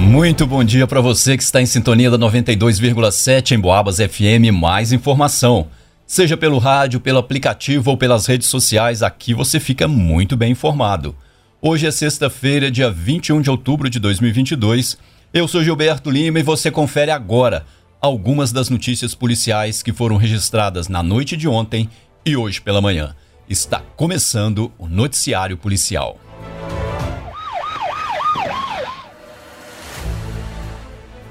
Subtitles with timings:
[0.00, 4.50] Muito bom dia para você que está em sintonia da 92,7 em Boabas FM.
[4.50, 5.68] Mais informação.
[6.06, 11.14] Seja pelo rádio, pelo aplicativo ou pelas redes sociais, aqui você fica muito bem informado.
[11.60, 14.96] Hoje é sexta-feira, dia 21 de outubro de 2022.
[15.34, 17.66] Eu sou Gilberto Lima e você confere agora
[18.00, 21.90] algumas das notícias policiais que foram registradas na noite de ontem
[22.24, 23.14] e hoje pela manhã.
[23.46, 26.18] Está começando o Noticiário Policial.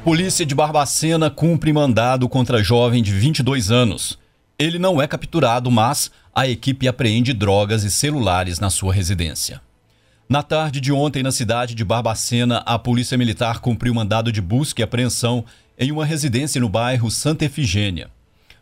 [0.10, 4.18] Polícia de Barbacena cumpre mandado contra jovem de 22 anos.
[4.58, 9.62] Ele não é capturado, mas a equipe apreende drogas e celulares na sua residência.
[10.28, 14.82] Na tarde de ontem, na cidade de Barbacena, a Polícia Militar cumpriu mandado de busca
[14.82, 15.46] e apreensão
[15.78, 18.10] em uma residência no bairro Santa Efigênia.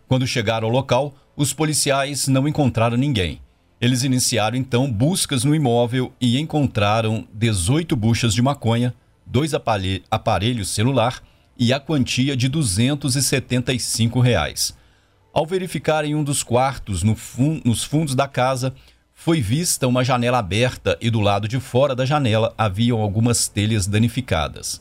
[0.06, 3.40] Quando chegaram ao local, os policiais não encontraram ninguém.
[3.80, 8.94] Eles iniciaram então buscas no imóvel e encontraram 18 buchas de maconha,
[9.26, 9.54] dois
[10.12, 11.22] aparelhos celular
[11.60, 14.76] e a quantia de 275 reais.
[15.34, 18.74] Ao verificar em um dos quartos no fun nos fundos da casa,
[19.14, 23.88] foi vista uma janela aberta e do lado de fora da janela haviam algumas telhas
[23.88, 24.80] danificadas.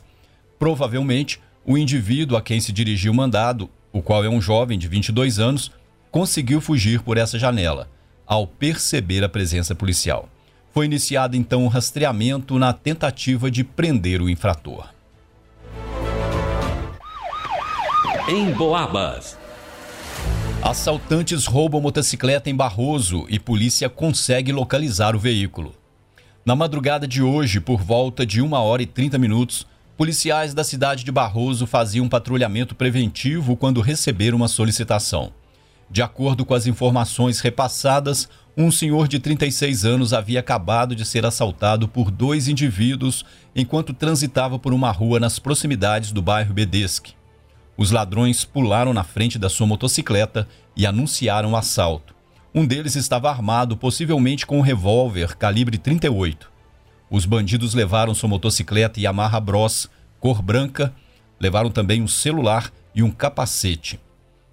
[0.58, 4.88] Provavelmente, o indivíduo a quem se dirigiu o mandado, o qual é um jovem de
[4.88, 5.72] 22 anos,
[6.10, 7.90] conseguiu fugir por essa janela,
[8.26, 10.28] ao perceber a presença policial.
[10.72, 14.95] Foi iniciado então um rastreamento na tentativa de prender o infrator.
[18.28, 19.38] Em Boabas.
[20.60, 25.72] Assaltantes roubam motocicleta em Barroso e polícia consegue localizar o veículo.
[26.44, 29.64] Na madrugada de hoje, por volta de 1 hora e 30 minutos,
[29.96, 35.32] policiais da cidade de Barroso faziam um patrulhamento preventivo quando receberam uma solicitação.
[35.88, 41.24] De acordo com as informações repassadas, um senhor de 36 anos havia acabado de ser
[41.24, 47.15] assaltado por dois indivíduos enquanto transitava por uma rua nas proximidades do bairro Bedesque.
[47.76, 52.14] Os ladrões pularam na frente da sua motocicleta e anunciaram o assalto.
[52.54, 56.50] Um deles estava armado, possivelmente com um revólver calibre 38.
[57.10, 60.94] Os bandidos levaram sua motocicleta Yamaha Bros, cor branca,
[61.38, 64.00] levaram também um celular e um capacete.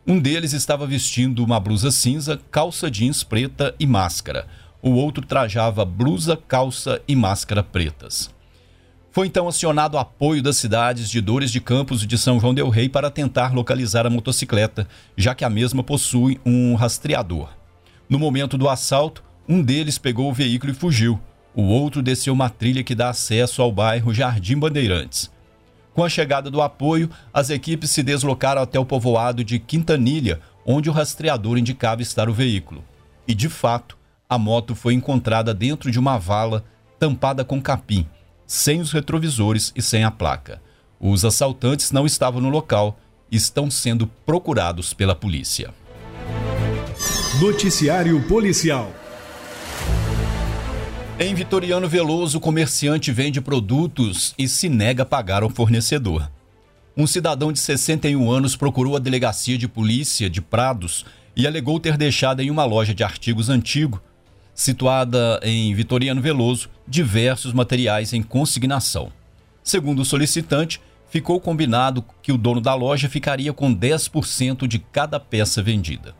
[0.06, 4.47] Um deles estava vestindo uma blusa cinza, calça jeans preta e máscara.
[4.81, 8.29] O outro trajava blusa, calça e máscara pretas.
[9.13, 12.68] Foi então acionado apoio das cidades de Dores de Campos e de São João del
[12.69, 17.50] Rei para tentar localizar a motocicleta, já que a mesma possui um rastreador.
[18.09, 21.19] No momento do assalto, um deles pegou o veículo e fugiu.
[21.53, 25.31] O outro desceu uma trilha que dá acesso ao bairro Jardim Bandeirantes.
[25.94, 30.90] Com a chegada do apoio, as equipes se deslocaram até o povoado de Quintanilha, onde
[30.90, 32.84] o rastreador indicava estar o veículo.
[33.28, 33.95] E de fato,
[34.28, 36.66] a moto foi encontrada dentro de uma vala
[36.97, 38.07] tampada com capim
[38.46, 40.62] sem os retrovisores e sem a placa.
[41.00, 43.00] Os assaltantes não estavam no local
[43.31, 45.74] e estão sendo procurados pela polícia.
[47.42, 48.94] Noticiário Policial.
[51.20, 56.30] Em Vitoriano Veloso, o comerciante vende produtos e se nega a pagar ao fornecedor.
[56.96, 61.06] Um cidadão de 61 anos procurou a delegacia de polícia de Prados
[61.36, 64.00] e alegou ter deixado em uma loja de artigos antigos
[64.53, 69.12] situada em Vitoriano Veloso, diversos materiais em consignação.
[69.64, 75.19] Segundo o solicitante, ficou combinado que o dono da loja ficaria com 10% de cada
[75.19, 76.16] peça vendida.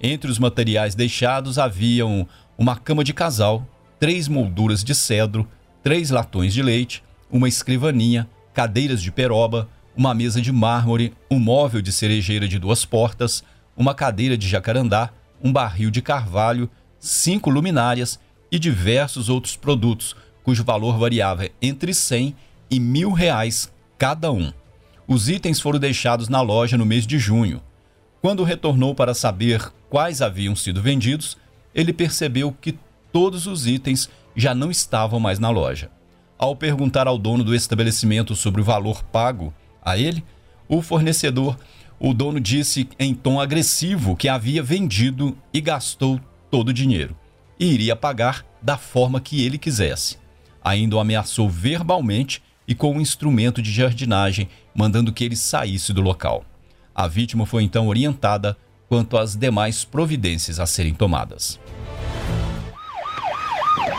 [0.00, 3.66] Entre os materiais deixados haviam uma cama de casal,
[3.98, 5.48] três molduras de cedro,
[5.82, 11.82] três latões de leite, uma escrivaninha, cadeiras de peroba, uma mesa de mármore, um móvel
[11.82, 13.42] de cerejeira de duas portas,
[13.76, 15.10] uma cadeira de jacarandá,
[15.42, 18.18] um barril de carvalho cinco luminárias
[18.50, 22.34] e diversos outros produtos, cujo valor variava entre 100
[22.70, 24.52] e mil reais cada um.
[25.06, 27.62] Os itens foram deixados na loja no mês de junho.
[28.20, 31.36] Quando retornou para saber quais haviam sido vendidos,
[31.74, 32.78] ele percebeu que
[33.12, 35.90] todos os itens já não estavam mais na loja.
[36.38, 39.52] Ao perguntar ao dono do estabelecimento sobre o valor pago
[39.82, 40.22] a ele,
[40.68, 41.56] o fornecedor,
[41.98, 47.16] o dono disse em tom agressivo que havia vendido e gastou todo o dinheiro
[47.58, 50.18] e iria pagar da forma que ele quisesse.
[50.62, 56.02] Ainda o ameaçou verbalmente e com um instrumento de jardinagem, mandando que ele saísse do
[56.02, 56.44] local.
[56.94, 58.56] A vítima foi então orientada
[58.88, 61.58] quanto às demais providências a serem tomadas.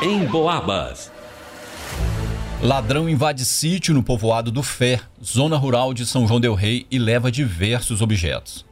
[0.02, 1.12] Em Boabas.
[2.62, 7.00] Ladrão invade sítio no povoado do Fé, zona rural de São João del Rei, e
[7.00, 8.69] leva diversos objetos.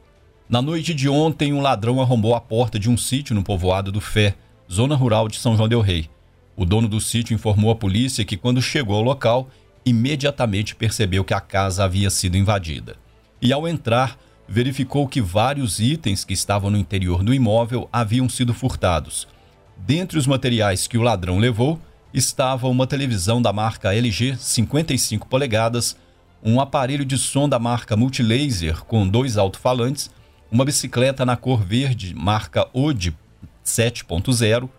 [0.49, 3.99] Na noite de ontem, um ladrão arrombou a porta de um sítio no povoado do
[3.99, 4.33] Fé,
[4.71, 6.09] zona rural de São João del Rei.
[6.55, 9.49] O dono do sítio informou à polícia que, quando chegou ao local,
[9.85, 12.95] imediatamente percebeu que a casa havia sido invadida.
[13.41, 14.17] E ao entrar,
[14.47, 19.27] verificou que vários itens que estavam no interior do imóvel haviam sido furtados.
[19.75, 21.77] Dentre os materiais que o ladrão levou,
[22.13, 25.97] estava uma televisão da marca LG 55 polegadas,
[26.41, 30.09] um aparelho de som da marca Multilaser com dois alto-falantes,
[30.51, 33.15] uma bicicleta na cor verde marca Ode
[33.65, 34.69] 7.0,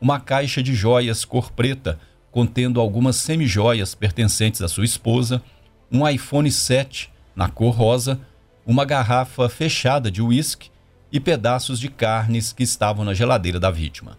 [0.00, 1.98] uma caixa de joias cor preta
[2.30, 5.42] contendo algumas semijoias pertencentes à sua esposa,
[5.90, 8.20] um iPhone 7 na cor rosa,
[8.66, 10.70] uma garrafa fechada de uísque
[11.10, 14.18] e pedaços de carnes que estavam na geladeira da vítima.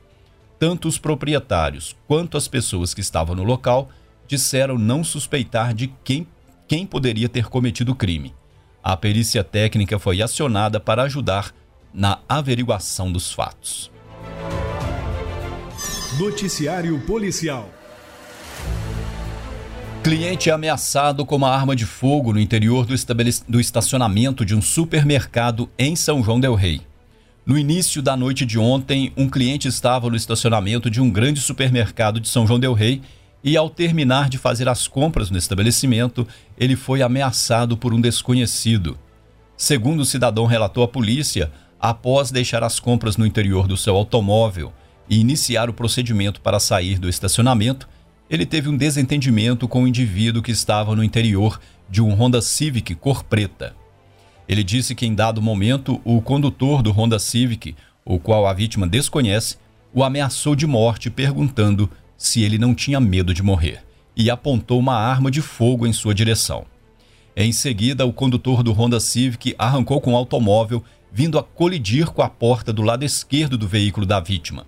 [0.57, 3.89] Tanto os proprietários quanto as pessoas que estavam no local
[4.27, 6.27] disseram não suspeitar de quem,
[6.67, 8.33] quem poderia ter cometido o crime.
[8.83, 11.53] A perícia técnica foi acionada para ajudar
[11.93, 13.91] na averiguação dos fatos.
[16.17, 17.69] Noticiário Policial
[20.03, 22.95] Cliente é ameaçado com uma arma de fogo no interior do,
[23.47, 26.81] do estacionamento de um supermercado em São João Del Rei.
[27.45, 32.19] No início da noite de ontem, um cliente estava no estacionamento de um grande supermercado
[32.19, 33.01] de São João Del Rei
[33.43, 36.27] e, ao terminar de fazer as compras no estabelecimento,
[36.57, 38.97] ele foi ameaçado por um desconhecido.
[39.55, 44.73] Segundo o cidadão relatou à polícia, após deixar as compras no interior do seu automóvel
[45.09, 47.87] e iniciar o procedimento para sair do estacionamento,
[48.29, 51.59] ele teve um desentendimento com o um indivíduo que estava no interior
[51.89, 53.75] de um Honda Civic cor preta.
[54.47, 57.75] Ele disse que em dado momento o condutor do Honda Civic,
[58.05, 59.57] o qual a vítima desconhece,
[59.93, 61.89] o ameaçou de morte perguntando
[62.19, 63.81] se ele não tinha medo de morrer
[64.15, 66.65] e apontou uma arma de fogo em sua direção.
[67.35, 72.21] Em seguida, o condutor do Honda Civic arrancou com o automóvel, vindo a colidir com
[72.21, 74.67] a porta do lado esquerdo do veículo da vítima.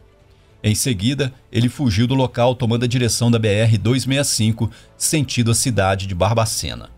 [0.63, 6.15] Em seguida, ele fugiu do local tomando a direção da BR-265, sentido a cidade de
[6.15, 6.89] Barbacena.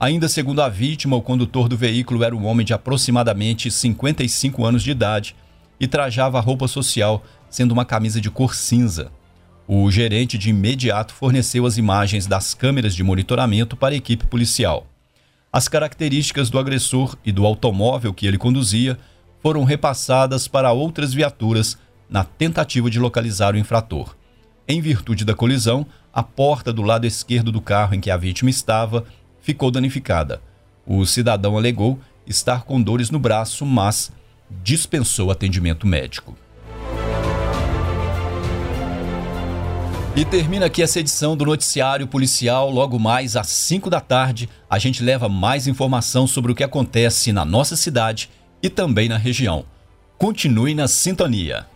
[0.00, 4.82] Ainda segundo a vítima, o condutor do veículo era um homem de aproximadamente 55 anos
[4.82, 5.36] de idade
[5.78, 9.12] e trajava roupa social, sendo uma camisa de cor cinza.
[9.66, 14.86] O gerente de imediato forneceu as imagens das câmeras de monitoramento para a equipe policial.
[15.52, 18.98] As características do agressor e do automóvel que ele conduzia
[19.40, 21.78] foram repassadas para outras viaturas
[22.08, 24.16] na tentativa de localizar o infrator.
[24.66, 28.50] Em virtude da colisão, a porta do lado esquerdo do carro em que a vítima
[28.50, 29.04] estava
[29.40, 30.40] ficou danificada.
[30.86, 34.12] O cidadão alegou estar com dores no braço, mas
[34.62, 36.36] dispensou atendimento médico.
[40.14, 42.70] E termina aqui essa edição do Noticiário Policial.
[42.70, 47.32] Logo mais às 5 da tarde, a gente leva mais informação sobre o que acontece
[47.32, 48.28] na nossa cidade
[48.62, 49.64] e também na região.
[50.18, 51.66] Continue na sintonia.